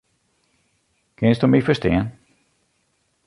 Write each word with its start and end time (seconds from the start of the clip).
Kinsto 1.21 1.45
my 1.51 1.59
ferstean? 1.67 2.05